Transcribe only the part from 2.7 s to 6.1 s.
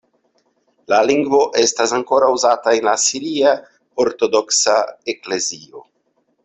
en la siria ortodoksa eklezio.